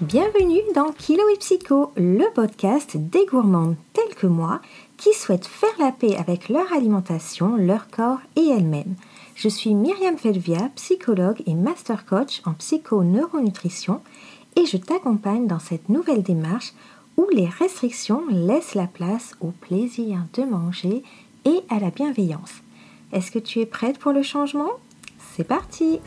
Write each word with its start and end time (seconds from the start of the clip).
Bienvenue 0.00 0.60
dans 0.76 0.92
Kilo 0.92 1.24
et 1.34 1.38
Psycho, 1.38 1.90
le 1.96 2.32
podcast 2.32 2.96
des 2.96 3.26
gourmandes 3.26 3.74
telles 3.92 4.14
que 4.14 4.28
moi 4.28 4.60
qui 4.96 5.12
souhaitent 5.12 5.48
faire 5.48 5.74
la 5.80 5.90
paix 5.90 6.14
avec 6.16 6.48
leur 6.48 6.72
alimentation, 6.72 7.56
leur 7.56 7.88
corps 7.88 8.20
et 8.36 8.46
elles-mêmes. 8.46 8.94
Je 9.34 9.48
suis 9.48 9.74
Myriam 9.74 10.16
Felvia, 10.16 10.70
psychologue 10.76 11.42
et 11.46 11.54
master 11.54 12.06
coach 12.06 12.42
en 12.44 12.52
psycho-neuronutrition 12.52 14.00
et 14.54 14.66
je 14.66 14.76
t'accompagne 14.76 15.48
dans 15.48 15.58
cette 15.58 15.88
nouvelle 15.88 16.22
démarche 16.22 16.74
où 17.16 17.26
les 17.32 17.48
restrictions 17.48 18.22
laissent 18.30 18.76
la 18.76 18.86
place 18.86 19.34
au 19.40 19.48
plaisir 19.48 20.20
de 20.34 20.44
manger 20.44 21.02
et 21.44 21.60
à 21.70 21.80
la 21.80 21.90
bienveillance. 21.90 22.62
Est-ce 23.12 23.32
que 23.32 23.40
tu 23.40 23.58
es 23.58 23.66
prête 23.66 23.98
pour 23.98 24.12
le 24.12 24.22
changement? 24.22 24.70
C'est 25.34 25.42
parti 25.42 25.98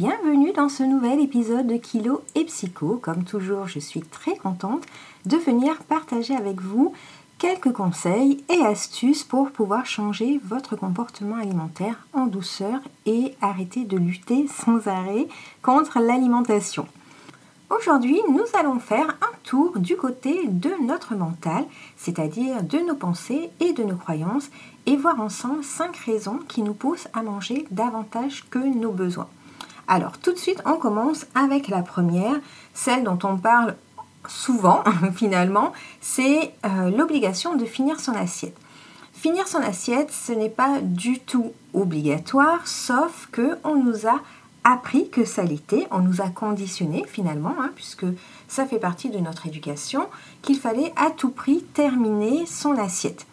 bienvenue 0.00 0.52
dans 0.52 0.68
ce 0.68 0.82
nouvel 0.82 1.20
épisode 1.20 1.66
de 1.66 1.76
Kilo 1.76 2.22
et 2.34 2.44
Psycho. 2.44 2.98
Comme 3.02 3.24
toujours, 3.24 3.66
je 3.66 3.78
suis 3.78 4.00
très 4.00 4.34
contente 4.36 4.84
de 5.26 5.36
venir 5.36 5.76
partager 5.88 6.34
avec 6.34 6.60
vous 6.60 6.94
quelques 7.38 7.72
conseils 7.72 8.42
et 8.48 8.64
astuces 8.64 9.24
pour 9.24 9.50
pouvoir 9.50 9.84
changer 9.84 10.40
votre 10.44 10.74
comportement 10.74 11.36
alimentaire 11.36 12.06
en 12.12 12.26
douceur 12.26 12.80
et 13.04 13.34
arrêter 13.42 13.84
de 13.84 13.98
lutter 13.98 14.46
sans 14.48 14.88
arrêt 14.88 15.28
contre 15.62 16.00
l'alimentation. 16.00 16.86
Aujourd'hui, 17.70 18.20
nous 18.28 18.44
allons 18.58 18.80
faire 18.80 19.16
un 19.22 19.32
tour 19.44 19.78
du 19.78 19.96
côté 19.96 20.48
de 20.48 20.70
notre 20.84 21.14
mental, 21.14 21.64
c'est-à-dire 21.96 22.64
de 22.64 22.78
nos 22.78 22.96
pensées 22.96 23.48
et 23.60 23.72
de 23.72 23.84
nos 23.84 23.94
croyances, 23.94 24.50
et 24.86 24.96
voir 24.96 25.20
ensemble 25.20 25.62
5 25.62 25.96
raisons 25.98 26.40
qui 26.48 26.62
nous 26.62 26.74
poussent 26.74 27.06
à 27.12 27.22
manger 27.22 27.68
davantage 27.70 28.44
que 28.50 28.58
nos 28.58 28.90
besoins. 28.90 29.28
Alors 29.86 30.18
tout 30.18 30.32
de 30.32 30.38
suite, 30.38 30.60
on 30.66 30.78
commence 30.78 31.26
avec 31.36 31.68
la 31.68 31.82
première, 31.82 32.40
celle 32.74 33.04
dont 33.04 33.20
on 33.22 33.36
parle 33.36 33.76
souvent 34.26 34.82
finalement, 35.14 35.72
c'est 36.00 36.52
euh, 36.64 36.90
l'obligation 36.90 37.54
de 37.54 37.64
finir 37.66 38.00
son 38.00 38.14
assiette. 38.14 38.58
Finir 39.12 39.46
son 39.46 39.58
assiette, 39.58 40.10
ce 40.10 40.32
n'est 40.32 40.50
pas 40.50 40.80
du 40.80 41.20
tout 41.20 41.52
obligatoire, 41.72 42.66
sauf 42.66 43.28
que 43.30 43.58
on 43.62 43.76
nous 43.76 44.08
a 44.08 44.20
appris 44.64 45.08
que 45.08 45.24
ça 45.24 45.42
l'était, 45.42 45.86
on 45.90 46.00
nous 46.00 46.20
a 46.20 46.28
conditionné 46.28 47.04
finalement, 47.06 47.54
hein, 47.58 47.70
puisque 47.74 48.06
ça 48.48 48.66
fait 48.66 48.78
partie 48.78 49.10
de 49.10 49.18
notre 49.18 49.46
éducation, 49.46 50.08
qu'il 50.42 50.58
fallait 50.58 50.92
à 50.96 51.10
tout 51.10 51.30
prix 51.30 51.62
terminer 51.62 52.46
son 52.46 52.76
assiette 52.76 53.26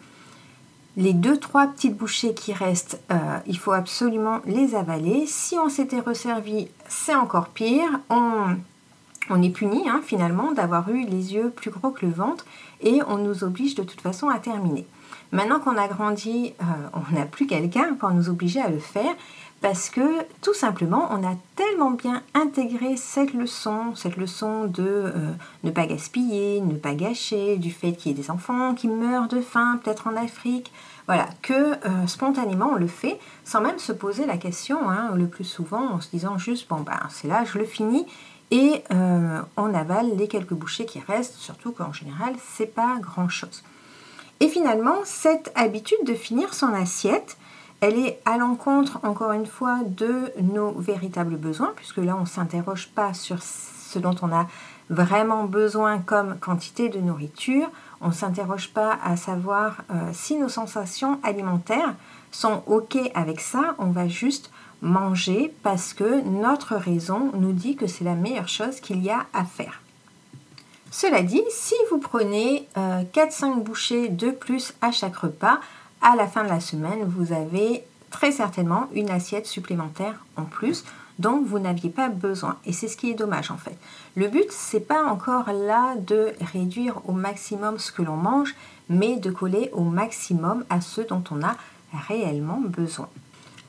les 0.98 1.12
deux 1.12 1.38
trois 1.38 1.68
petites 1.68 1.96
bouchées 1.96 2.34
qui 2.34 2.52
restent, 2.52 3.00
euh, 3.12 3.38
il 3.46 3.56
faut 3.56 3.70
absolument 3.70 4.40
les 4.46 4.74
avaler. 4.74 5.26
Si 5.26 5.54
on 5.54 5.68
s'était 5.68 6.00
resservi, 6.00 6.66
c'est 6.88 7.14
encore 7.14 7.50
pire. 7.50 8.00
On, 8.10 8.56
on 9.30 9.40
est 9.40 9.50
puni 9.50 9.88
hein, 9.88 10.00
finalement 10.04 10.50
d'avoir 10.50 10.90
eu 10.90 11.04
les 11.04 11.34
yeux 11.34 11.50
plus 11.50 11.70
gros 11.70 11.92
que 11.92 12.04
le 12.04 12.12
ventre 12.12 12.44
et 12.80 13.00
on 13.06 13.16
nous 13.16 13.44
oblige 13.44 13.76
de 13.76 13.84
toute 13.84 14.00
façon 14.00 14.28
à 14.28 14.40
terminer. 14.40 14.86
Maintenant 15.30 15.60
qu'on 15.60 15.76
a 15.76 15.88
grandi, 15.88 16.54
euh, 16.62 16.64
on 16.94 17.14
n'a 17.14 17.26
plus 17.26 17.46
quelqu'un 17.46 17.94
pour 17.94 18.10
nous 18.10 18.30
obliger 18.30 18.62
à 18.62 18.70
le 18.70 18.78
faire 18.78 19.14
parce 19.60 19.90
que 19.90 20.24
tout 20.40 20.54
simplement 20.54 21.08
on 21.10 21.26
a 21.26 21.34
tellement 21.54 21.90
bien 21.90 22.22
intégré 22.32 22.96
cette 22.96 23.34
leçon, 23.34 23.94
cette 23.94 24.16
leçon 24.16 24.64
de 24.64 24.84
euh, 24.86 25.32
ne 25.64 25.70
pas 25.70 25.86
gaspiller, 25.86 26.62
ne 26.62 26.76
pas 26.76 26.94
gâcher, 26.94 27.58
du 27.58 27.70
fait 27.70 27.92
qu'il 27.92 28.12
y 28.12 28.14
ait 28.14 28.22
des 28.22 28.30
enfants 28.30 28.74
qui 28.74 28.88
meurent 28.88 29.28
de 29.28 29.42
faim, 29.42 29.78
peut-être 29.82 30.06
en 30.06 30.16
Afrique, 30.16 30.72
voilà, 31.06 31.26
que 31.42 31.52
euh, 31.52 32.06
spontanément 32.06 32.70
on 32.72 32.76
le 32.76 32.86
fait 32.86 33.18
sans 33.44 33.60
même 33.60 33.78
se 33.78 33.92
poser 33.92 34.24
la 34.24 34.38
question, 34.38 34.88
hein, 34.88 35.10
le 35.14 35.26
plus 35.26 35.44
souvent 35.44 35.92
en 35.92 36.00
se 36.00 36.08
disant 36.08 36.38
juste 36.38 36.68
bon 36.70 36.80
ben 36.80 37.00
c'est 37.10 37.28
là, 37.28 37.44
je 37.44 37.58
le 37.58 37.66
finis 37.66 38.06
et 38.50 38.82
on 39.58 39.74
avale 39.74 40.16
les 40.16 40.26
quelques 40.26 40.54
bouchées 40.54 40.86
qui 40.86 41.00
restent, 41.00 41.34
surtout 41.34 41.72
qu'en 41.72 41.92
général 41.92 42.34
c'est 42.56 42.74
pas 42.74 42.96
grand 42.98 43.28
chose. 43.28 43.62
Et 44.40 44.48
finalement, 44.48 44.96
cette 45.04 45.50
habitude 45.54 46.04
de 46.04 46.14
finir 46.14 46.54
son 46.54 46.72
assiette, 46.72 47.36
elle 47.80 47.98
est 47.98 48.20
à 48.24 48.38
l'encontre, 48.38 49.00
encore 49.02 49.32
une 49.32 49.46
fois, 49.46 49.80
de 49.84 50.32
nos 50.40 50.72
véritables 50.72 51.36
besoins, 51.36 51.72
puisque 51.76 51.98
là, 51.98 52.16
on 52.16 52.22
ne 52.22 52.26
s'interroge 52.26 52.88
pas 52.88 53.14
sur 53.14 53.42
ce 53.42 53.98
dont 53.98 54.14
on 54.22 54.32
a 54.32 54.46
vraiment 54.90 55.44
besoin 55.44 55.98
comme 55.98 56.38
quantité 56.38 56.88
de 56.88 57.00
nourriture. 57.00 57.70
On 58.00 58.08
ne 58.08 58.12
s'interroge 58.12 58.70
pas 58.70 58.98
à 59.04 59.16
savoir 59.16 59.82
euh, 59.90 60.10
si 60.12 60.36
nos 60.36 60.48
sensations 60.48 61.18
alimentaires 61.22 61.94
sont 62.30 62.62
OK 62.66 62.96
avec 63.14 63.40
ça. 63.40 63.74
On 63.78 63.90
va 63.90 64.08
juste 64.08 64.50
manger 64.82 65.52
parce 65.62 65.92
que 65.94 66.22
notre 66.22 66.76
raison 66.76 67.32
nous 67.34 67.52
dit 67.52 67.76
que 67.76 67.86
c'est 67.86 68.04
la 68.04 68.14
meilleure 68.14 68.48
chose 68.48 68.80
qu'il 68.80 69.02
y 69.02 69.10
a 69.10 69.26
à 69.32 69.44
faire. 69.44 69.80
Cela 70.90 71.22
dit, 71.22 71.42
si 71.50 71.74
vous 71.90 71.98
prenez 71.98 72.66
4-5 72.76 72.78
euh, 72.78 73.54
bouchées 73.60 74.08
de 74.08 74.30
plus 74.30 74.72
à 74.80 74.90
chaque 74.90 75.16
repas, 75.16 75.60
à 76.00 76.16
la 76.16 76.26
fin 76.26 76.44
de 76.44 76.48
la 76.48 76.60
semaine, 76.60 77.04
vous 77.04 77.32
avez 77.32 77.84
très 78.10 78.32
certainement 78.32 78.88
une 78.94 79.10
assiette 79.10 79.46
supplémentaire 79.46 80.14
en 80.36 80.44
plus 80.44 80.84
dont 81.18 81.42
vous 81.44 81.58
n'aviez 81.58 81.90
pas 81.90 82.08
besoin. 82.08 82.56
Et 82.64 82.72
c'est 82.72 82.88
ce 82.88 82.96
qui 82.96 83.10
est 83.10 83.14
dommage 83.14 83.50
en 83.50 83.56
fait. 83.56 83.76
Le 84.16 84.28
but, 84.28 84.46
c'est 84.50 84.80
pas 84.80 85.04
encore 85.04 85.52
là 85.52 85.94
de 85.96 86.32
réduire 86.52 87.00
au 87.06 87.12
maximum 87.12 87.78
ce 87.78 87.92
que 87.92 88.02
l'on 88.02 88.16
mange, 88.16 88.54
mais 88.88 89.16
de 89.16 89.30
coller 89.30 89.70
au 89.72 89.82
maximum 89.82 90.64
à 90.70 90.80
ce 90.80 91.00
dont 91.00 91.24
on 91.30 91.42
a 91.42 91.56
réellement 92.08 92.60
besoin. 92.64 93.08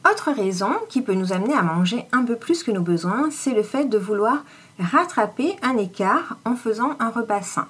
Autre 0.10 0.32
raison 0.32 0.72
qui 0.88 1.02
peut 1.02 1.14
nous 1.14 1.34
amener 1.34 1.54
à 1.54 1.62
manger 1.62 2.06
un 2.14 2.24
peu 2.24 2.38
plus 2.38 2.64
que 2.64 2.72
nos 2.72 2.82
besoins, 2.82 3.30
c'est 3.32 3.54
le 3.54 3.64
fait 3.64 3.86
de 3.86 3.98
vouloir 3.98 4.44
rattraper 4.80 5.56
un 5.62 5.78
écart 5.78 6.38
en 6.46 6.56
faisant 6.56 6.96
un 7.00 7.10
repas 7.10 7.42
sain. 7.42 7.68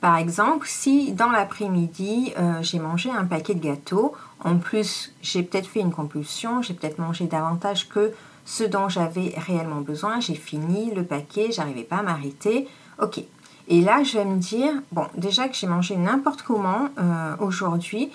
Par 0.00 0.16
exemple, 0.16 0.66
si 0.68 1.12
dans 1.12 1.30
l'après-midi, 1.30 2.32
euh, 2.36 2.54
j'ai 2.60 2.80
mangé 2.80 3.10
un 3.10 3.24
paquet 3.24 3.54
de 3.54 3.60
gâteaux, 3.60 4.14
en 4.42 4.56
plus 4.58 5.12
j'ai 5.22 5.42
peut-être 5.42 5.68
fait 5.68 5.80
une 5.80 5.92
compulsion, 5.92 6.60
j'ai 6.60 6.74
peut-être 6.74 6.98
mangé 6.98 7.26
davantage 7.26 7.88
que 7.88 8.12
ce 8.44 8.64
dont 8.64 8.88
j'avais 8.88 9.34
réellement 9.36 9.80
besoin, 9.80 10.18
j'ai 10.18 10.34
fini 10.34 10.92
le 10.92 11.04
paquet, 11.04 11.52
j'arrivais 11.52 11.84
pas 11.84 11.98
à 11.98 12.02
m'arrêter, 12.02 12.66
ok. 13.00 13.22
Et 13.68 13.80
là, 13.80 14.02
je 14.02 14.18
vais 14.18 14.24
me 14.24 14.38
dire, 14.38 14.72
bon, 14.90 15.06
déjà 15.16 15.48
que 15.48 15.54
j'ai 15.54 15.68
mangé 15.68 15.96
n'importe 15.96 16.42
comment 16.42 16.88
euh, 16.98 17.36
aujourd'hui, 17.38 18.10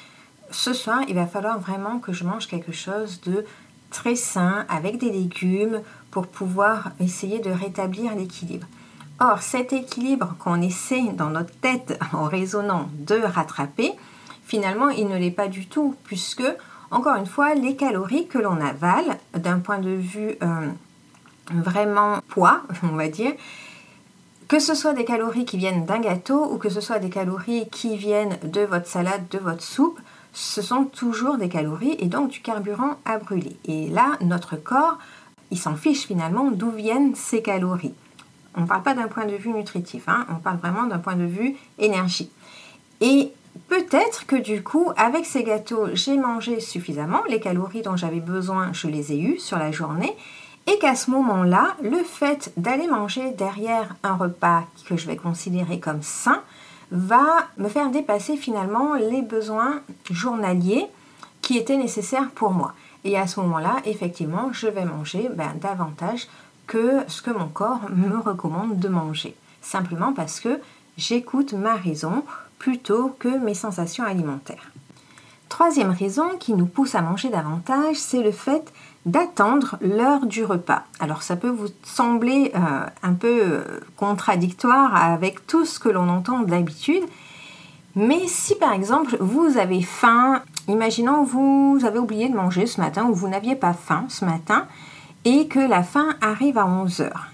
ce 0.52 0.74
soir, 0.74 1.02
il 1.08 1.16
va 1.16 1.26
falloir 1.26 1.60
vraiment 1.60 2.00
que 2.00 2.12
je 2.12 2.26
mange 2.26 2.48
quelque 2.48 2.74
chose 2.74 3.22
de 3.22 3.46
très 3.90 4.16
sain, 4.16 4.66
avec 4.68 4.98
des 4.98 5.10
légumes, 5.10 5.82
pour 6.12 6.28
pouvoir 6.28 6.92
essayer 7.00 7.40
de 7.40 7.52
rétablir 7.52 8.16
l'équilibre. 8.16 8.68
Or, 9.20 9.42
cet 9.42 9.74
équilibre 9.74 10.36
qu'on 10.40 10.62
essaie 10.62 11.12
dans 11.14 11.30
notre 11.30 11.54
tête 11.60 12.00
en 12.14 12.26
raisonnant 12.26 12.88
de 12.94 13.16
rattraper, 13.16 13.94
finalement, 14.46 14.90
il 14.90 15.08
ne 15.08 15.18
l'est 15.18 15.32
pas 15.32 15.48
du 15.48 15.68
tout, 15.68 15.96
puisque, 16.04 16.44
encore 16.92 17.16
une 17.16 17.26
fois, 17.26 17.56
les 17.56 17.76
calories 17.76 18.28
que 18.28 18.38
l'on 18.38 18.62
avale, 18.62 19.18
d'un 19.34 19.60
point 19.60 19.80
de 19.80 19.90
vue 19.90 20.36
euh, 20.44 20.68
vraiment 21.52 22.20
poids, 22.28 22.62
on 22.84 22.96
va 22.96 23.08
dire, 23.08 23.34
que 24.48 24.60
ce 24.60 24.76
soit 24.76 24.94
des 24.94 25.04
calories 25.04 25.46
qui 25.46 25.58
viennent 25.58 25.86
d'un 25.86 26.00
gâteau 26.00 26.54
ou 26.54 26.58
que 26.58 26.70
ce 26.70 26.80
soit 26.80 27.00
des 27.00 27.10
calories 27.10 27.68
qui 27.70 27.98
viennent 27.98 28.38
de 28.44 28.62
votre 28.62 28.88
salade, 28.88 29.28
de 29.30 29.40
votre 29.40 29.64
soupe, 29.64 30.00
ce 30.32 30.62
sont 30.62 30.86
toujours 30.86 31.38
des 31.38 31.50
calories 31.50 31.96
et 32.00 32.06
donc 32.06 32.30
du 32.30 32.42
carburant 32.42 32.98
à 33.06 33.18
brûler. 33.18 33.58
Et 33.66 33.90
là, 33.90 34.18
notre 34.22 34.56
corps, 34.56 35.00
il 35.52 35.58
s'en 35.58 35.76
fiche 35.76 36.06
finalement 36.06 36.52
d'où 36.52 36.72
viennent 36.72 37.16
ces 37.16 37.42
calories. 37.42 37.94
On 38.56 38.62
ne 38.62 38.68
parle 38.68 38.84
pas 38.84 38.94
d'un 38.94 39.08
point 39.08 39.26
de 39.26 39.36
vue 39.36 39.52
nutritif, 39.52 40.04
hein, 40.08 40.26
on 40.30 40.36
parle 40.36 40.58
vraiment 40.58 40.88
d'un 40.88 40.98
point 40.98 41.16
de 41.16 41.26
vue 41.26 41.56
énergie. 41.78 42.32
Et 43.02 43.32
peut-être 43.70 44.26
que 44.26 44.36
du 44.36 44.64
coup, 44.64 44.92
avec 44.98 45.26
ces 45.26 45.44
gâteaux, 45.44 45.88
j'ai 45.94 46.18
mangé 46.18 46.60
suffisamment, 46.60 47.22
les 47.30 47.40
calories 47.40 47.84
dont 47.84 47.96
j'avais 47.96 48.20
besoin, 48.20 48.74
je 48.74 48.88
les 48.88 49.14
ai 49.14 49.20
eues 49.20 49.40
sur 49.40 49.58
la 49.58 49.72
journée, 49.72 50.16
et 50.66 50.78
qu'à 50.80 50.96
ce 50.96 51.12
moment-là, 51.12 51.76
le 51.82 52.04
fait 52.04 52.52
d'aller 52.58 52.88
manger 52.88 53.32
derrière 53.32 53.96
un 54.04 54.16
repas 54.16 54.64
que 54.88 54.98
je 54.98 55.08
vais 55.08 55.16
considérer 55.16 55.80
comme 55.80 56.02
sain 56.02 56.42
va 56.92 57.48
me 57.58 57.70
faire 57.70 57.90
dépasser 57.90 58.38
finalement 58.38 58.96
les 58.96 59.22
besoins 59.22 59.82
journaliers 60.10 60.86
qui 61.42 61.58
étaient 61.58 61.78
nécessaires 61.78 62.30
pour 62.36 62.52
moi. 62.52 62.74
Et 63.04 63.18
à 63.18 63.28
ce 63.28 63.40
moment-là, 63.40 63.78
effectivement, 63.86 64.50
je 64.52 64.68
vais 64.68 64.86
manger 64.86 65.30
ben, 65.36 65.54
davantage 65.62 66.28
que 66.66 67.04
ce 67.08 67.22
que 67.22 67.32
mon 67.32 67.48
corps 67.48 67.90
me 67.90 68.18
recommande 68.18 68.80
de 68.80 68.88
manger. 68.90 69.36
Simplement 69.62 70.14
parce 70.14 70.40
que 70.40 70.60
j'écoute 70.98 71.54
ma 71.54 71.76
raison 71.76 72.24
plutôt 72.60 73.16
que 73.20 73.30
mes 73.30 73.54
sensations 73.54 74.04
alimentaires. 74.04 74.72
Troisième 75.50 75.92
raison 75.92 76.38
qui 76.40 76.54
nous 76.54 76.66
pousse 76.66 76.96
à 76.96 77.02
manger 77.02 77.30
davantage, 77.30 77.96
c'est 77.96 78.22
le 78.22 78.32
fait 78.32 78.74
d'attendre 79.06 79.78
l'heure 79.82 80.26
du 80.26 80.44
repas. 80.44 80.84
Alors 81.00 81.24
ça 81.24 81.38
peut 81.38 81.50
vous 81.50 81.70
sembler 81.84 82.52
euh, 82.54 82.86
un 83.02 83.14
peu 83.14 83.40
euh, 83.42 83.80
contradictoire 83.96 84.94
avec 84.96 85.48
tout 85.48 85.66
ce 85.66 85.80
que 85.80 85.88
l'on 85.88 86.10
entend 86.10 86.40
d'habitude, 86.40 87.04
mais 87.96 88.28
si 88.28 88.56
par 88.56 88.74
exemple 88.74 89.16
vous 89.22 89.58
avez 89.58 89.82
faim, 89.82 90.42
imaginons 90.68 91.24
vous 91.24 91.80
avez 91.86 92.00
oublié 92.00 92.30
de 92.30 92.36
manger 92.36 92.66
ce 92.66 92.82
matin 92.82 93.06
ou 93.06 93.14
vous 93.14 93.28
n'aviez 93.28 93.56
pas 93.56 93.74
faim 93.74 94.06
ce 94.10 94.26
matin 94.26 94.68
et 95.26 95.48
que 95.48 95.60
la 95.60 95.84
faim 95.84 96.16
arrive 96.22 96.58
à 96.58 96.66
11 96.66 97.02
heures. 97.02 97.28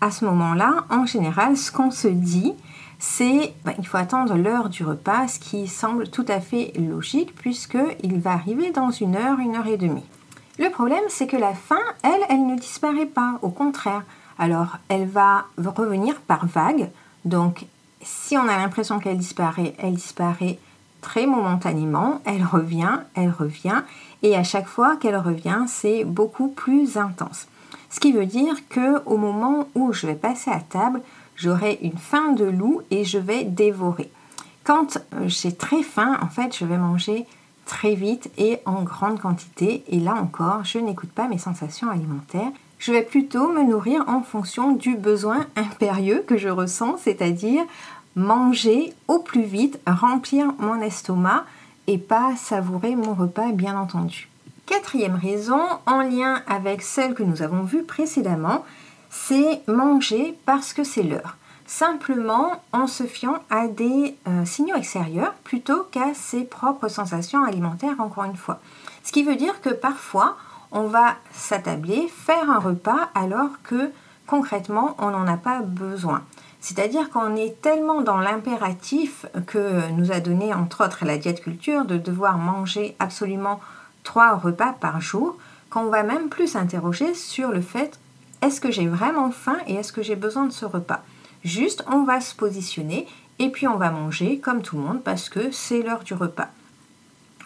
À 0.00 0.10
ce 0.10 0.24
moment-là, 0.24 0.84
en 0.88 1.04
général, 1.06 1.56
ce 1.56 1.70
qu'on 1.72 1.90
se 1.90 2.08
dit, 2.08 2.54
c'est 2.98 3.54
ben, 3.64 3.74
il 3.78 3.86
faut 3.86 3.96
attendre 3.96 4.36
l'heure 4.36 4.68
du 4.68 4.84
repas, 4.84 5.28
ce 5.28 5.38
qui 5.38 5.66
semble 5.66 6.08
tout 6.08 6.24
à 6.28 6.40
fait 6.40 6.72
logique 6.78 7.34
puisqu'il 7.34 8.20
va 8.20 8.32
arriver 8.32 8.70
dans 8.70 8.90
une 8.90 9.16
heure, 9.16 9.38
une 9.38 9.56
heure 9.56 9.66
et 9.66 9.76
demie. 9.76 10.04
Le 10.58 10.68
problème, 10.68 11.02
c'est 11.08 11.26
que 11.26 11.36
la 11.36 11.54
faim, 11.54 11.80
elle, 12.02 12.20
elle 12.28 12.46
ne 12.46 12.56
disparaît 12.56 13.06
pas, 13.06 13.38
au 13.40 13.48
contraire. 13.48 14.04
Alors, 14.38 14.78
elle 14.88 15.06
va 15.06 15.46
revenir 15.56 16.20
par 16.20 16.46
vague. 16.46 16.90
Donc, 17.24 17.64
si 18.02 18.36
on 18.36 18.48
a 18.48 18.56
l'impression 18.56 18.98
qu'elle 18.98 19.18
disparaît, 19.18 19.74
elle 19.78 19.94
disparaît 19.94 20.58
très 21.00 21.26
momentanément, 21.26 22.20
elle 22.24 22.44
revient, 22.44 23.00
elle 23.14 23.30
revient, 23.30 23.82
et 24.22 24.36
à 24.36 24.44
chaque 24.44 24.66
fois 24.66 24.96
qu'elle 24.96 25.16
revient, 25.16 25.64
c'est 25.66 26.04
beaucoup 26.04 26.48
plus 26.48 26.96
intense. 26.96 27.46
Ce 27.90 28.00
qui 28.00 28.12
veut 28.12 28.26
dire 28.26 28.54
que 28.68 29.02
au 29.04 29.16
moment 29.16 29.68
où 29.74 29.92
je 29.92 30.06
vais 30.06 30.14
passer 30.14 30.50
à 30.50 30.60
table, 30.60 31.02
j'aurai 31.36 31.78
une 31.82 31.98
faim 31.98 32.32
de 32.32 32.44
loup 32.44 32.82
et 32.90 33.04
je 33.04 33.18
vais 33.18 33.44
dévorer. 33.44 34.10
Quand 34.62 34.98
euh, 35.14 35.26
j'ai 35.26 35.52
très 35.52 35.82
faim, 35.82 36.18
en 36.22 36.28
fait, 36.28 36.56
je 36.56 36.64
vais 36.64 36.78
manger 36.78 37.26
très 37.66 37.94
vite 37.94 38.30
et 38.36 38.58
en 38.66 38.82
grande 38.82 39.20
quantité. 39.20 39.84
Et 39.88 40.00
là 40.00 40.14
encore, 40.14 40.64
je 40.64 40.78
n'écoute 40.78 41.10
pas 41.10 41.28
mes 41.28 41.38
sensations 41.38 41.90
alimentaires. 41.90 42.50
Je 42.78 42.92
vais 42.92 43.02
plutôt 43.02 43.48
me 43.48 43.62
nourrir 43.62 44.04
en 44.06 44.22
fonction 44.22 44.72
du 44.72 44.96
besoin 44.96 45.46
impérieux 45.56 46.24
que 46.26 46.36
je 46.36 46.48
ressens, 46.48 46.96
c'est-à-dire 46.98 47.62
manger 48.16 48.92
au 49.08 49.18
plus 49.18 49.44
vite, 49.44 49.80
remplir 49.86 50.52
mon 50.58 50.80
estomac 50.80 51.44
et 51.86 51.98
pas 51.98 52.36
savourer 52.36 52.96
mon 52.96 53.14
repas, 53.14 53.52
bien 53.52 53.78
entendu. 53.78 54.28
Quatrième 54.66 55.16
raison, 55.16 55.60
en 55.86 56.02
lien 56.02 56.42
avec 56.46 56.82
celle 56.82 57.14
que 57.14 57.22
nous 57.22 57.42
avons 57.42 57.62
vue 57.62 57.82
précédemment, 57.82 58.64
c'est 59.10 59.62
manger 59.66 60.38
parce 60.46 60.72
que 60.72 60.84
c'est 60.84 61.02
l'heure 61.02 61.36
simplement 61.70 62.60
en 62.72 62.88
se 62.88 63.04
fiant 63.04 63.38
à 63.48 63.68
des 63.68 64.16
euh, 64.26 64.44
signaux 64.44 64.74
extérieurs 64.74 65.34
plutôt 65.44 65.84
qu'à 65.84 66.14
ses 66.14 66.42
propres 66.42 66.88
sensations 66.88 67.44
alimentaires, 67.44 68.00
encore 68.00 68.24
une 68.24 68.36
fois. 68.36 68.58
Ce 69.04 69.12
qui 69.12 69.22
veut 69.22 69.36
dire 69.36 69.60
que 69.60 69.70
parfois, 69.70 70.36
on 70.72 70.88
va 70.88 71.14
s'attabler, 71.32 72.08
faire 72.08 72.50
un 72.50 72.58
repas 72.58 73.08
alors 73.14 73.50
que 73.62 73.92
concrètement, 74.26 74.96
on 74.98 75.10
n'en 75.10 75.28
a 75.28 75.36
pas 75.36 75.60
besoin. 75.60 76.22
C'est-à-dire 76.60 77.10
qu'on 77.10 77.36
est 77.36 77.60
tellement 77.62 78.02
dans 78.02 78.18
l'impératif 78.18 79.26
que 79.46 79.90
nous 79.92 80.12
a 80.12 80.20
donné 80.20 80.52
entre 80.52 80.84
autres 80.84 81.04
la 81.04 81.16
diète 81.16 81.40
culture 81.40 81.84
de 81.84 81.96
devoir 81.96 82.38
manger 82.38 82.94
absolument 82.98 83.60
trois 84.04 84.36
repas 84.36 84.72
par 84.72 85.00
jour 85.00 85.36
qu'on 85.70 85.86
va 85.86 86.02
même 86.02 86.28
plus 86.28 86.48
s'interroger 86.48 87.14
sur 87.14 87.50
le 87.50 87.60
fait 87.60 87.98
est-ce 88.42 88.60
que 88.60 88.70
j'ai 88.70 88.86
vraiment 88.86 89.30
faim 89.30 89.58
et 89.66 89.74
est-ce 89.74 89.92
que 89.92 90.02
j'ai 90.02 90.16
besoin 90.16 90.46
de 90.46 90.52
ce 90.52 90.64
repas? 90.64 91.02
Juste, 91.44 91.84
on 91.90 92.04
va 92.04 92.20
se 92.20 92.34
positionner 92.34 93.06
et 93.38 93.50
puis 93.50 93.68
on 93.68 93.76
va 93.76 93.90
manger 93.90 94.38
comme 94.38 94.62
tout 94.62 94.76
le 94.76 94.82
monde 94.82 95.02
parce 95.02 95.28
que 95.28 95.50
c'est 95.50 95.82
l'heure 95.82 96.04
du 96.04 96.14
repas. 96.14 96.48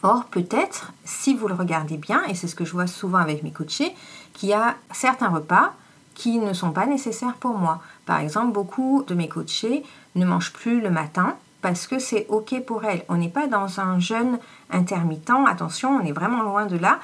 Or, 0.03 0.27
peut-être, 0.27 0.93
si 1.05 1.35
vous 1.35 1.49
le 1.49 1.55
regardez 1.55 1.97
bien, 1.97 2.23
et 2.25 2.35
c'est 2.35 2.47
ce 2.47 2.55
que 2.55 2.65
je 2.65 2.73
vois 2.73 2.87
souvent 2.87 3.19
avec 3.19 3.43
mes 3.43 3.51
coachés, 3.51 3.95
qu'il 4.35 4.51
y 4.51 4.53
a 4.53 4.77
certains 4.93 5.29
repas 5.29 5.73
qui 6.15 6.39
ne 6.39 6.53
sont 6.53 6.71
pas 6.71 6.87
nécessaires 6.87 7.35
pour 7.35 7.59
moi. 7.59 7.81
Par 8.07 8.21
exemple, 8.21 8.53
beaucoup 8.53 9.05
de 9.07 9.15
mes 9.15 9.29
coachés 9.29 9.85
ne 10.15 10.25
mangent 10.25 10.53
plus 10.53 10.81
le 10.81 10.91
matin 10.91 11.37
parce 11.61 11.87
que 11.87 11.99
c'est 11.99 12.27
OK 12.29 12.61
pour 12.67 12.85
elles. 12.85 13.05
On 13.09 13.17
n'est 13.17 13.29
pas 13.29 13.47
dans 13.47 13.81
un 13.81 13.99
jeûne 13.99 14.39
intermittent, 14.71 15.31
attention, 15.49 15.97
on 15.97 16.07
est 16.07 16.13
vraiment 16.13 16.43
loin 16.43 16.67
de 16.67 16.77
là. 16.77 16.99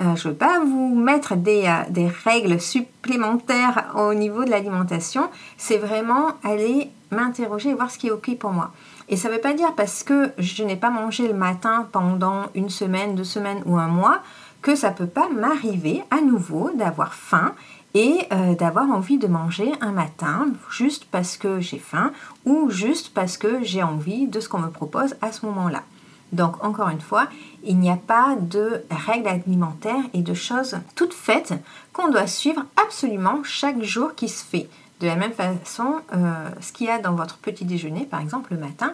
Euh, 0.00 0.14
je 0.16 0.28
ne 0.28 0.32
veux 0.32 0.38
pas 0.38 0.60
vous 0.60 0.94
mettre 0.94 1.34
euh, 1.34 1.82
des, 1.88 2.08
règles 2.24 2.60
supplémentaires 2.60 3.92
au 3.94 4.12
niveau 4.12 4.44
de 4.44 4.50
l'alimentation. 4.50 5.30
C'est 5.56 5.78
vraiment 5.78 6.32
aller 6.44 6.90
m'interroger 7.10 7.70
et 7.70 7.74
voir 7.74 7.90
ce 7.90 7.98
qui 7.98 8.08
est 8.08 8.10
OK 8.10 8.36
pour 8.38 8.52
moi. 8.52 8.72
Et 9.08 9.16
ça 9.16 9.28
ne 9.28 9.34
veut 9.34 9.40
pas 9.40 9.54
dire 9.54 9.74
parce 9.74 10.02
que 10.02 10.32
je 10.38 10.64
n'ai 10.64 10.76
pas 10.76 10.90
mangé 10.90 11.28
le 11.28 11.34
matin 11.34 11.88
pendant 11.92 12.46
une 12.54 12.68
semaine, 12.68 13.14
deux 13.14 13.24
semaines 13.24 13.62
ou 13.64 13.78
un 13.78 13.86
mois 13.86 14.20
que 14.60 14.74
ça 14.74 14.90
ne 14.90 14.96
peut 14.96 15.06
pas 15.06 15.28
m'arriver 15.28 16.02
à 16.10 16.20
nouveau 16.20 16.70
d'avoir 16.74 17.14
faim 17.14 17.54
et 17.96 18.28
euh, 18.30 18.54
d'avoir 18.54 18.90
envie 18.90 19.16
de 19.16 19.26
manger 19.26 19.72
un 19.80 19.90
matin 19.90 20.48
juste 20.70 21.06
parce 21.10 21.38
que 21.38 21.60
j'ai 21.60 21.78
faim 21.78 22.12
ou 22.44 22.68
juste 22.68 23.14
parce 23.14 23.38
que 23.38 23.64
j'ai 23.64 23.82
envie 23.82 24.26
de 24.26 24.38
ce 24.38 24.50
qu'on 24.50 24.58
me 24.58 24.68
propose 24.68 25.14
à 25.22 25.32
ce 25.32 25.46
moment-là. 25.46 25.82
Donc 26.30 26.62
encore 26.62 26.90
une 26.90 27.00
fois, 27.00 27.28
il 27.64 27.78
n'y 27.78 27.88
a 27.88 27.96
pas 27.96 28.36
de 28.38 28.84
règles 28.90 29.28
alimentaires 29.28 30.04
et 30.12 30.20
de 30.20 30.34
choses 30.34 30.76
toutes 30.94 31.14
faites 31.14 31.54
qu'on 31.94 32.10
doit 32.10 32.26
suivre 32.26 32.66
absolument 32.84 33.42
chaque 33.44 33.82
jour 33.82 34.14
qui 34.14 34.28
se 34.28 34.44
fait. 34.44 34.68
De 35.00 35.06
la 35.06 35.16
même 35.16 35.32
façon, 35.32 36.02
euh, 36.12 36.50
ce 36.60 36.72
qu'il 36.74 36.88
y 36.88 36.90
a 36.90 36.98
dans 36.98 37.14
votre 37.14 37.38
petit 37.38 37.64
déjeuner, 37.64 38.04
par 38.04 38.20
exemple 38.20 38.52
le 38.52 38.60
matin, 38.60 38.92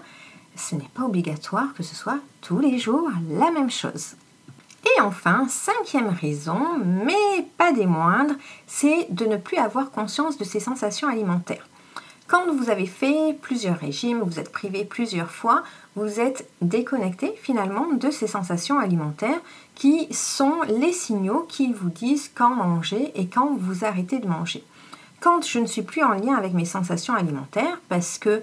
ce 0.54 0.76
n'est 0.76 0.90
pas 0.94 1.02
obligatoire 1.02 1.74
que 1.74 1.82
ce 1.82 1.96
soit 1.96 2.18
tous 2.40 2.60
les 2.60 2.78
jours 2.78 3.10
la 3.30 3.50
même 3.50 3.70
chose. 3.70 4.14
Et 4.84 5.00
enfin, 5.00 5.46
cinquième 5.48 6.08
raison, 6.08 6.78
mais 6.84 7.46
pas 7.56 7.72
des 7.72 7.86
moindres, 7.86 8.34
c'est 8.66 9.06
de 9.10 9.26
ne 9.26 9.36
plus 9.36 9.58
avoir 9.58 9.90
conscience 9.90 10.38
de 10.38 10.44
ses 10.44 10.60
sensations 10.60 11.08
alimentaires. 11.08 11.68
Quand 12.26 12.50
vous 12.50 12.70
avez 12.70 12.86
fait 12.86 13.36
plusieurs 13.42 13.78
régimes, 13.78 14.22
vous 14.22 14.40
êtes 14.40 14.50
privé 14.50 14.84
plusieurs 14.84 15.30
fois, 15.30 15.62
vous 15.96 16.18
êtes 16.18 16.48
déconnecté 16.62 17.34
finalement 17.40 17.88
de 17.92 18.10
ces 18.10 18.26
sensations 18.26 18.78
alimentaires 18.78 19.40
qui 19.74 20.08
sont 20.12 20.62
les 20.66 20.92
signaux 20.92 21.46
qui 21.48 21.72
vous 21.72 21.90
disent 21.90 22.30
quand 22.34 22.54
manger 22.54 23.12
et 23.14 23.26
quand 23.26 23.54
vous 23.58 23.84
arrêtez 23.84 24.18
de 24.18 24.26
manger. 24.26 24.64
Quand 25.20 25.46
je 25.46 25.58
ne 25.58 25.66
suis 25.66 25.82
plus 25.82 26.02
en 26.02 26.14
lien 26.14 26.34
avec 26.34 26.54
mes 26.54 26.64
sensations 26.64 27.14
alimentaires, 27.14 27.80
parce 27.88 28.18
que 28.18 28.42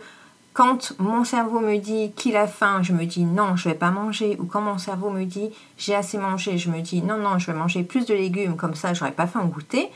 quand 0.53 0.93
mon 0.99 1.23
cerveau 1.23 1.59
me 1.59 1.77
dit 1.77 2.11
qu'il 2.15 2.35
a 2.35 2.47
faim, 2.47 2.81
je 2.81 2.93
me 2.93 3.05
dis 3.05 3.23
non, 3.23 3.55
je 3.55 3.69
vais 3.69 3.75
pas 3.75 3.91
manger. 3.91 4.37
Ou 4.39 4.45
quand 4.45 4.61
mon 4.61 4.77
cerveau 4.77 5.09
me 5.09 5.23
dit 5.23 5.51
j'ai 5.77 5.95
assez 5.95 6.17
mangé, 6.17 6.57
je 6.57 6.69
me 6.69 6.81
dis 6.81 7.01
non, 7.01 7.17
non, 7.17 7.39
je 7.39 7.51
vais 7.51 7.57
manger 7.57 7.83
plus 7.83 8.05
de 8.05 8.13
légumes, 8.13 8.55
comme 8.55 8.75
ça 8.75 8.93
je 8.93 9.01
n'aurai 9.01 9.13
pas 9.13 9.27
faim 9.27 9.41
au 9.43 9.47
goûter. 9.47 9.89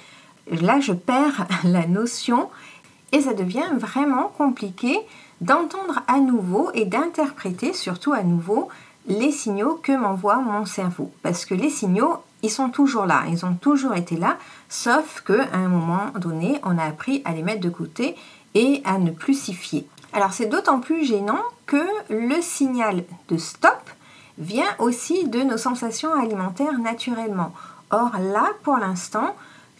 Là, 0.49 0.79
je 0.79 0.93
perds 0.93 1.47
la 1.63 1.87
notion 1.87 2.49
et 3.11 3.21
ça 3.21 3.33
devient 3.33 3.69
vraiment 3.77 4.31
compliqué 4.37 4.97
d'entendre 5.41 6.01
à 6.07 6.19
nouveau 6.19 6.71
et 6.73 6.85
d'interpréter 6.85 7.73
surtout 7.73 8.13
à 8.13 8.23
nouveau 8.23 8.69
les 9.07 9.31
signaux 9.31 9.79
que 9.81 9.91
m'envoie 9.91 10.37
mon 10.37 10.65
cerveau. 10.65 11.11
Parce 11.21 11.45
que 11.45 11.53
les 11.53 11.69
signaux, 11.69 12.17
ils 12.41 12.49
sont 12.49 12.69
toujours 12.69 13.05
là, 13.05 13.23
ils 13.29 13.45
ont 13.45 13.55
toujours 13.55 13.95
été 13.95 14.15
là, 14.15 14.37
sauf 14.69 15.21
qu'à 15.25 15.47
un 15.53 15.67
moment 15.67 16.11
donné, 16.17 16.59
on 16.63 16.77
a 16.77 16.83
appris 16.83 17.21
à 17.25 17.33
les 17.33 17.43
mettre 17.43 17.61
de 17.61 17.69
côté 17.69 18.15
et 18.55 18.81
à 18.85 18.97
ne 18.97 19.11
plus 19.11 19.37
s'y 19.37 19.53
fier. 19.53 19.83
Alors 20.13 20.31
c'est 20.31 20.45
d'autant 20.45 20.79
plus 20.79 21.05
gênant 21.05 21.41
que 21.65 21.83
le 22.09 22.39
signal 22.41 23.03
de 23.29 23.37
stop 23.37 23.71
vient 24.37 24.75
aussi 24.77 25.27
de 25.27 25.41
nos 25.41 25.57
sensations 25.57 26.13
alimentaires 26.13 26.77
naturellement. 26.77 27.51
Or 27.89 28.11
là, 28.19 28.51
pour 28.63 28.77
l'instant, 28.77 29.35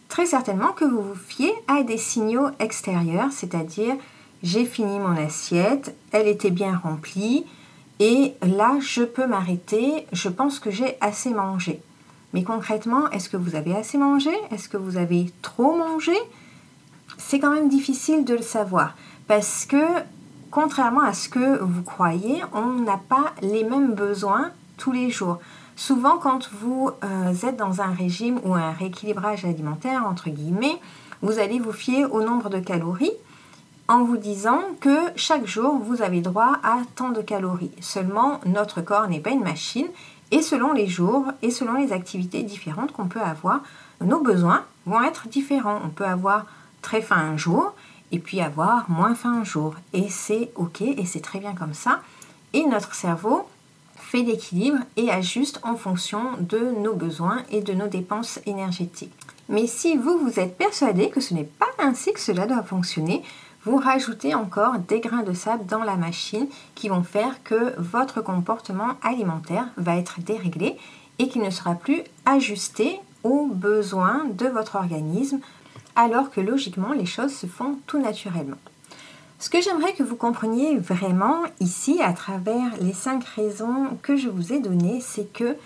très 0.10 0.26
certainement 0.26 0.72
que 0.72 0.86
vous 0.86 1.02
vous 1.02 1.16
fiez 1.16 1.54
à 1.68 1.84
des 1.84 1.98
signaux 1.98 2.48
extérieurs, 2.60 3.32
c'est-à-dire 3.32 3.96
j'ai 4.42 4.66
fini 4.66 5.00
mon 5.00 5.16
assiette, 5.16 5.96
elle 6.12 6.28
était 6.28 6.52
bien 6.52 6.76
remplie 6.78 7.46
et 8.00 8.34
là 8.42 8.78
je 8.80 9.04
peux 9.04 9.28
m'arrêter, 9.28 10.08
je 10.12 10.30
pense 10.30 10.58
que 10.58 10.72
j'ai 10.72 10.98
assez 11.00 11.30
mangé. 11.30 11.80
Mais 12.34 12.44
concrètement, 12.44 13.08
est-ce 13.12 13.30
que 13.30 13.38
vous 13.38 13.56
avez 13.56 13.76
assez 13.76 14.00
mangé? 14.00 14.32
Est-ce 14.52 14.68
que 14.68 14.78
vous 14.78 14.98
avez 14.98 15.32
trop 15.44 15.76
mangé? 15.76 16.16
C'est 17.20 17.40
quand 17.40 17.52
même 17.52 17.70
difficile 17.70 18.26
de 18.26 18.34
le 18.34 18.42
savoir 18.42 18.96
parce 19.28 19.68
que 19.68 19.78
contrairement 20.54 21.02
à 21.02 21.14
ce 21.14 21.30
que 21.30 21.60
vous 21.64 21.82
croyez, 21.82 22.44
on 22.54 22.84
n'a 22.84 23.00
pas 23.10 23.34
les 23.42 23.64
mêmes 23.64 23.96
besoins 23.96 24.52
tous 24.78 24.92
les 24.92 25.10
jours. 25.10 25.40
Souvent, 25.76 26.18
quand 26.18 26.52
vous 26.54 26.92
euh, 27.04 27.48
êtes 27.48 27.58
dans 27.58 27.82
un 27.82 27.92
régime 27.92 28.40
ou 28.44 28.54
un 28.54 28.72
rééquilibrage 28.72 29.46
alimentaire, 29.46 30.06
entre 30.06 30.30
guillemets, 30.30 30.80
vous 31.24 31.40
allez 31.40 31.60
vous 31.60 31.72
fier 31.72 32.06
au 32.06 32.22
nombre 32.22 32.50
de 32.50 32.60
calories 32.60 33.14
en 33.88 34.04
vous 34.04 34.18
disant 34.18 34.62
que 34.80 34.96
chaque 35.16 35.48
jour, 35.48 35.80
vous 35.80 36.04
avez 36.04 36.22
droit 36.22 36.58
à 36.64 36.78
tant 36.96 37.10
de 37.10 37.22
calories. 37.22 37.72
Seulement, 37.82 38.40
notre 38.46 38.82
corps 38.82 39.08
n'est 39.08 39.20
pas 39.20 39.32
une 39.32 39.44
machine 39.44 39.88
et 40.30 40.44
selon 40.44 40.72
les 40.72 40.88
jours 40.88 41.26
et 41.42 41.50
selon 41.50 41.74
les 41.74 41.94
activités 41.94 42.44
différentes 42.44 42.92
qu'on 42.92 43.08
peut 43.08 43.22
avoir, 43.22 43.62
nos 44.02 44.22
besoins 44.22 44.64
vont 44.86 45.02
être 45.02 45.28
différents. 45.28 45.80
On 45.84 45.90
peut 45.90 46.06
avoir 46.06 46.46
très 46.84 47.02
faim 47.02 47.18
un 47.18 47.38
jour 47.38 47.74
et 48.14 48.20
puis 48.20 48.40
avoir 48.40 48.90
moins 48.90 49.16
faim 49.16 49.40
un 49.42 49.44
jour. 49.44 49.74
Et 49.92 50.08
c'est 50.08 50.52
OK 50.56 50.82
et 50.82 51.06
c'est 51.06 51.20
très 51.20 51.40
bien 51.40 51.54
comme 51.54 51.74
ça. 51.74 52.00
Et 52.54 52.64
notre 52.66 52.94
cerveau 52.94 53.48
fait 53.98 54.22
l'équilibre 54.22 54.78
et 54.96 55.10
ajuste 55.10 55.60
en 55.64 55.76
fonction 55.76 56.22
de 56.40 56.60
nos 56.60 56.94
besoins 56.94 57.42
et 57.50 57.62
de 57.62 57.74
nos 57.74 57.88
dépenses 57.88 58.40
énergétiques. 58.46 59.12
Mais 59.50 59.66
si 59.66 59.98
vous 59.98 60.20
vous 60.20 60.40
êtes 60.40 60.58
persuadé 60.58 61.10
que 61.10 61.20
ce 61.20 61.34
n'est 61.34 61.44
pas 61.44 61.66
ainsi 61.80 62.14
que 62.14 62.20
cela 62.20 62.46
doit 62.46 62.64
fonctionner, 62.64 63.24
vous 63.66 63.78
rajoutez 63.78 64.36
encore 64.36 64.78
des 64.78 65.00
grains 65.00 65.24
de 65.24 65.34
sable 65.34 65.66
dans 65.66 65.84
la 65.84 65.96
machine 65.96 66.48
qui 66.76 66.90
vont 66.90 67.04
faire 67.04 67.42
que 67.44 67.74
votre 67.80 68.22
comportement 68.22 68.90
alimentaire 69.02 69.68
va 69.78 69.96
être 69.98 70.20
déréglé 70.22 70.78
et 71.18 71.30
qu'il 71.30 71.42
ne 71.42 71.50
sera 71.50 71.74
plus 71.74 72.04
ajusté 72.26 73.00
aux 73.24 73.48
besoins 73.48 74.26
de 74.34 74.48
votre 74.48 74.76
organisme 74.76 75.40
alors 75.96 76.32
que 76.32 76.42
logiquement 76.42 76.94
les 76.94 77.06
choses 77.06 77.34
se 77.34 77.48
font 77.48 77.80
tout 77.88 78.00
naturellement. 78.00 78.58
Ce 79.40 79.50
que 79.50 79.62
j'aimerais 79.62 79.94
que 79.94 80.04
vous 80.04 80.16
compreniez 80.16 80.78
vraiment 80.78 81.44
ici 81.60 82.00
à 82.02 82.14
travers 82.14 82.78
les 82.80 82.94
cinq 82.94 83.26
raisons 83.26 83.98
que 84.02 84.16
je 84.16 84.30
vous 84.30 84.54
ai 84.54 84.60
données, 84.60 85.02
c'est 85.02 85.32
que 85.34 85.58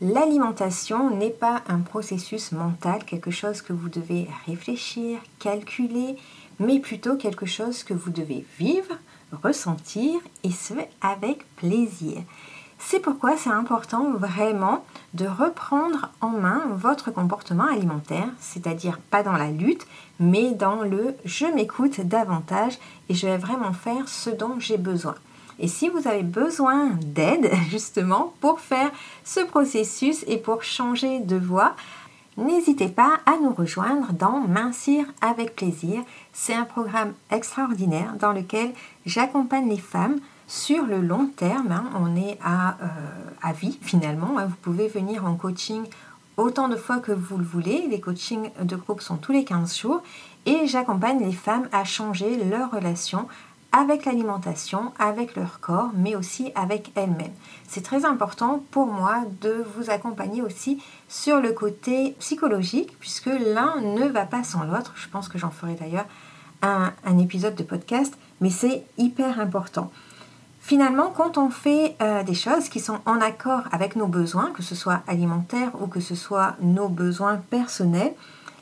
l'alimentation 0.00 1.10
n'est 1.16 1.30
pas 1.30 1.62
un 1.68 1.78
processus 1.78 2.50
mental, 2.50 3.04
quelque 3.04 3.30
chose 3.30 3.62
que 3.62 3.72
vous 3.72 3.88
devez 3.88 4.26
réfléchir, 4.46 5.20
calculer, 5.38 6.16
mais 6.58 6.80
plutôt 6.80 7.16
quelque 7.16 7.46
chose 7.46 7.84
que 7.84 7.94
vous 7.94 8.10
devez 8.10 8.44
vivre, 8.58 8.98
ressentir 9.42 10.20
et 10.42 10.50
ce 10.50 10.74
avec 11.00 11.46
plaisir. 11.56 12.18
C'est 12.84 12.98
pourquoi 12.98 13.36
c'est 13.36 13.50
important 13.50 14.10
vraiment 14.12 14.84
de 15.14 15.24
reprendre 15.24 16.10
en 16.20 16.30
main 16.30 16.64
votre 16.74 17.10
comportement 17.10 17.66
alimentaire, 17.66 18.28
c'est-à-dire 18.40 18.98
pas 18.98 19.22
dans 19.22 19.32
la 19.32 19.50
lutte, 19.50 19.86
mais 20.18 20.50
dans 20.50 20.82
le 20.82 21.14
je 21.24 21.46
m'écoute 21.46 22.00
davantage 22.00 22.78
et 23.08 23.14
je 23.14 23.26
vais 23.26 23.38
vraiment 23.38 23.72
faire 23.72 24.08
ce 24.08 24.30
dont 24.30 24.56
j'ai 24.58 24.78
besoin. 24.78 25.14
Et 25.58 25.68
si 25.68 25.88
vous 25.88 26.08
avez 26.08 26.24
besoin 26.24 26.90
d'aide 27.02 27.50
justement 27.70 28.34
pour 28.40 28.60
faire 28.60 28.90
ce 29.24 29.40
processus 29.40 30.24
et 30.26 30.36
pour 30.36 30.64
changer 30.64 31.20
de 31.20 31.36
voie, 31.36 31.74
n'hésitez 32.36 32.88
pas 32.88 33.20
à 33.26 33.36
nous 33.40 33.54
rejoindre 33.54 34.12
dans 34.12 34.40
Mincir 34.40 35.06
avec 35.20 35.54
plaisir. 35.54 36.02
C'est 36.32 36.54
un 36.54 36.64
programme 36.64 37.14
extraordinaire 37.30 38.14
dans 38.18 38.32
lequel 38.32 38.72
j'accompagne 39.06 39.68
les 39.68 39.78
femmes 39.78 40.18
sur 40.52 40.84
le 40.84 41.00
long 41.00 41.28
terme, 41.34 41.72
hein, 41.72 41.84
on 41.98 42.14
est 42.14 42.38
à, 42.44 42.76
euh, 42.82 43.52
vie 43.58 43.78
finalement. 43.80 44.36
Hein. 44.36 44.44
vous 44.48 44.56
pouvez 44.56 44.86
venir 44.86 45.24
en 45.24 45.34
coaching 45.34 45.84
autant 46.36 46.68
de 46.68 46.76
fois 46.76 46.98
que 46.98 47.10
vous 47.10 47.38
le 47.38 47.44
voulez. 47.44 47.86
Les 47.88 48.00
coachings 48.00 48.50
de 48.60 48.76
groupe 48.76 49.00
sont 49.00 49.16
tous 49.16 49.32
les 49.32 49.46
15 49.46 49.74
jours 49.78 50.02
et 50.44 50.66
j'accompagne 50.66 51.20
les 51.20 51.32
femmes 51.32 51.68
à 51.72 51.84
changer 51.84 52.36
leur 52.44 52.70
relation 52.70 53.28
avec 53.72 54.04
l'alimentation, 54.04 54.92
avec 54.98 55.36
leur 55.36 55.58
corps, 55.60 55.88
mais 55.94 56.16
aussi 56.16 56.52
avec 56.54 56.92
elles-mêmes. 56.96 57.32
C'est 57.66 57.82
très 57.82 58.04
important 58.04 58.62
pour 58.72 58.88
moi 58.88 59.24
de 59.40 59.64
vous 59.74 59.88
accompagner 59.88 60.42
aussi 60.42 60.82
sur 61.08 61.40
le 61.40 61.52
côté 61.52 62.14
psychologique, 62.18 62.98
puisque 63.00 63.30
l'un 63.54 63.80
ne 63.80 64.06
va 64.06 64.26
pas 64.26 64.44
sans 64.44 64.64
l'autre. 64.64 64.92
Je 64.96 65.08
pense 65.08 65.28
que 65.28 65.38
j'en 65.38 65.50
ferai 65.50 65.76
d'ailleurs 65.76 66.06
un 66.60 67.18
épisode 67.18 67.54
de 67.54 67.64
podcast, 67.64 68.14
mais 68.42 68.50
c'est 68.50 68.84
hyper 68.98 69.40
important. 69.40 69.90
Finalement, 70.64 71.10
quand 71.10 71.38
on 71.38 71.50
fait 71.50 71.96
euh, 72.00 72.22
des 72.22 72.34
choses 72.34 72.68
qui 72.68 72.78
sont 72.78 73.00
en 73.04 73.20
accord 73.20 73.62
avec 73.72 73.96
nos 73.96 74.06
besoins, 74.06 74.52
que 74.52 74.62
ce 74.62 74.76
soit 74.76 75.02
alimentaires 75.08 75.72
ou 75.82 75.88
que 75.88 75.98
ce 75.98 76.14
soit 76.14 76.54
nos 76.60 76.88
besoins 76.88 77.42
personnels, 77.50 78.14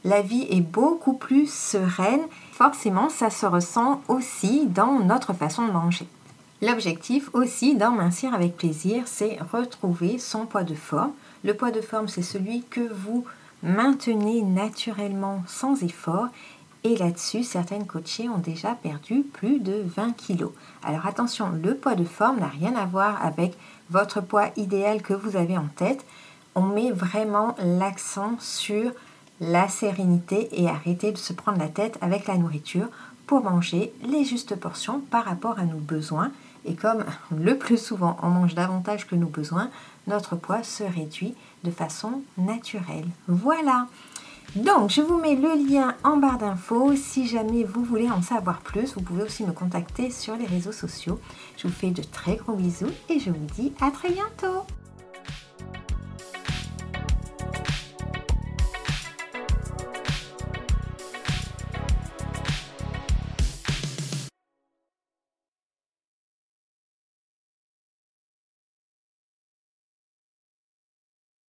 la 0.04 0.22
vie 0.22 0.46
est 0.48 0.62
beaucoup 0.62 1.12
plus 1.12 1.52
sereine. 1.52 2.22
Forcément, 2.52 3.10
ça 3.10 3.28
se 3.28 3.44
ressent 3.44 4.00
aussi 4.08 4.66
dans 4.66 4.98
notre 4.98 5.34
façon 5.34 5.66
de 5.66 5.72
manger. 5.72 6.08
L'objectif 6.62 7.28
aussi 7.34 7.76
d'en 7.76 7.90
mincir 7.90 8.32
avec 8.32 8.56
plaisir, 8.56 9.02
c'est 9.04 9.38
retrouver 9.52 10.18
son 10.18 10.46
poids 10.46 10.64
de 10.64 10.74
forme. 10.74 11.12
Le 11.44 11.52
poids 11.52 11.70
de 11.70 11.82
forme, 11.82 12.08
c'est 12.08 12.22
celui 12.22 12.62
que 12.62 12.80
vous 12.80 13.26
maintenez 13.62 14.40
naturellement 14.40 15.42
sans 15.46 15.82
effort 15.82 16.28
et 16.82 16.96
là-dessus, 16.96 17.44
certaines 17.44 17.86
coachées 17.86 18.28
ont 18.28 18.38
déjà 18.38 18.74
perdu 18.74 19.22
plus 19.22 19.60
de 19.60 19.82
20 19.84 20.12
kilos. 20.16 20.52
Alors 20.82 21.06
attention, 21.06 21.50
le 21.62 21.74
poids 21.74 21.94
de 21.94 22.04
forme 22.04 22.40
n'a 22.40 22.48
rien 22.48 22.74
à 22.74 22.86
voir 22.86 23.22
avec 23.24 23.56
votre 23.90 24.22
poids 24.22 24.48
idéal 24.56 25.02
que 25.02 25.12
vous 25.12 25.36
avez 25.36 25.58
en 25.58 25.68
tête. 25.76 26.06
On 26.54 26.62
met 26.62 26.90
vraiment 26.90 27.54
l'accent 27.62 28.36
sur 28.38 28.92
la 29.40 29.68
sérénité 29.68 30.48
et 30.52 30.68
arrêter 30.68 31.12
de 31.12 31.18
se 31.18 31.32
prendre 31.32 31.58
la 31.58 31.68
tête 31.68 31.98
avec 32.00 32.26
la 32.26 32.38
nourriture 32.38 32.88
pour 33.26 33.42
manger 33.42 33.92
les 34.02 34.24
justes 34.24 34.56
portions 34.56 35.00
par 35.00 35.24
rapport 35.24 35.58
à 35.58 35.64
nos 35.64 35.78
besoins. 35.78 36.32
Et 36.64 36.74
comme 36.74 37.04
le 37.36 37.58
plus 37.58 37.78
souvent 37.78 38.16
on 38.22 38.28
mange 38.28 38.54
davantage 38.54 39.06
que 39.06 39.16
nos 39.16 39.28
besoins, 39.28 39.70
notre 40.06 40.34
poids 40.34 40.62
se 40.62 40.82
réduit 40.82 41.34
de 41.62 41.70
façon 41.70 42.22
naturelle. 42.38 43.06
Voilà. 43.28 43.86
Donc, 44.56 44.90
je 44.90 45.00
vous 45.00 45.18
mets 45.18 45.36
le 45.36 45.68
lien 45.68 45.94
en 46.02 46.16
barre 46.16 46.38
d'infos. 46.38 46.96
Si 46.96 47.26
jamais 47.26 47.62
vous 47.62 47.84
voulez 47.84 48.10
en 48.10 48.20
savoir 48.20 48.60
plus, 48.60 48.94
vous 48.94 49.02
pouvez 49.02 49.22
aussi 49.22 49.44
me 49.44 49.52
contacter 49.52 50.10
sur 50.10 50.34
les 50.36 50.46
réseaux 50.46 50.72
sociaux. 50.72 51.20
Je 51.56 51.68
vous 51.68 51.72
fais 51.72 51.90
de 51.90 52.02
très 52.02 52.36
gros 52.36 52.54
bisous 52.54 52.90
et 53.08 53.20
je 53.20 53.30
vous 53.30 53.46
dis 53.54 53.72
à 53.80 53.90
très 53.90 54.10
bientôt. 54.10 54.64